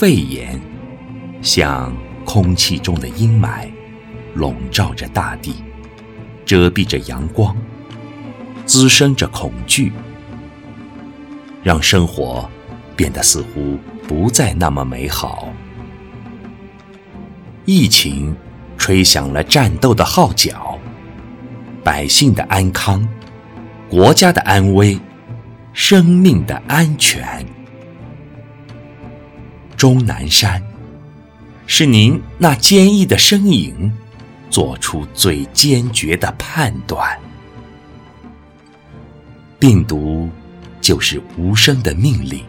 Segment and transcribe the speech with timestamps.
[0.00, 0.58] 肺炎，
[1.42, 1.94] 像
[2.24, 3.68] 空气中的阴霾，
[4.32, 5.56] 笼罩着大地，
[6.46, 7.54] 遮蔽着阳光，
[8.64, 9.92] 滋生着恐惧，
[11.62, 12.48] 让生活
[12.96, 15.52] 变得似乎不再那么美好。
[17.66, 18.34] 疫情
[18.78, 20.78] 吹响了战斗的号角，
[21.84, 23.06] 百姓的安康，
[23.90, 24.98] 国家的安危，
[25.74, 27.44] 生命的安全。
[29.80, 30.62] 钟南山，
[31.66, 33.90] 是您那坚毅的身影，
[34.50, 37.18] 做出最坚决的判断。
[39.58, 40.28] 病毒
[40.82, 42.44] 就是无声的命令。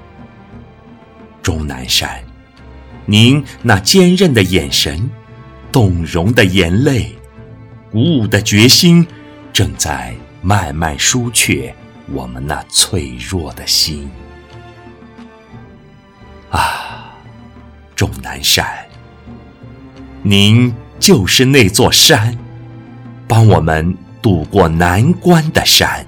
[1.41, 2.22] 钟南山。
[3.06, 5.09] 您那坚韧的眼神，
[5.72, 7.16] 动容的眼泪，
[7.94, 9.08] 鼓舞的决心，
[9.53, 11.73] 正在慢慢疏却
[12.09, 14.11] 我们那脆弱的心。
[16.50, 16.91] 啊，
[18.32, 18.66] 南山，
[20.24, 22.34] 您就是那座山，
[23.28, 26.08] 帮我们渡过难关的山。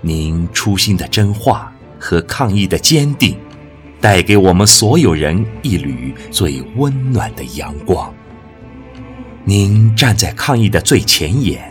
[0.00, 3.36] 您初心的真话和抗疫的坚定。
[4.00, 8.12] 带给我们所有人一缕最温暖的阳光。
[9.44, 11.68] 您站在抗疫的最前沿，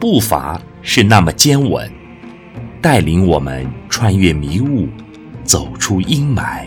[0.00, 1.92] 步伐是那么坚稳，
[2.80, 4.88] 带领我们穿越迷雾，
[5.44, 6.66] 走出阴霾。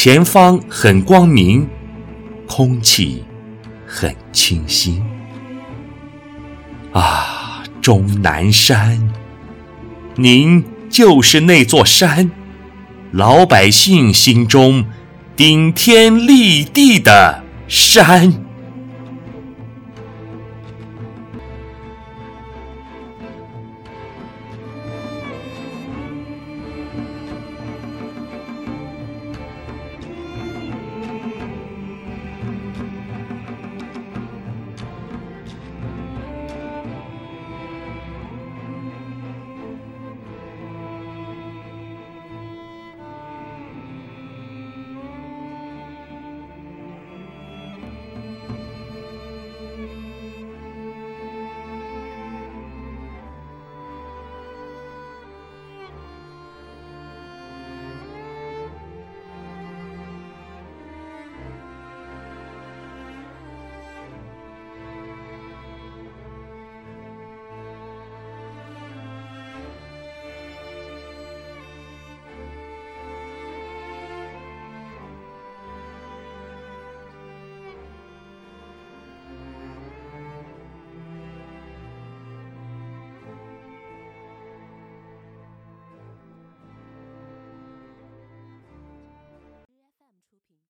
[0.00, 1.68] 前方很光明，
[2.46, 3.24] 空气
[3.84, 5.02] 很清新。
[6.92, 9.12] 啊，终南山，
[10.14, 12.30] 您就是那座山。
[13.10, 14.86] 老百姓心中
[15.34, 18.47] 顶天立地的山。